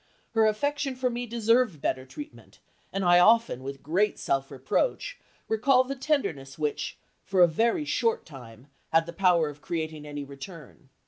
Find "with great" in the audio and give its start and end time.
3.61-4.17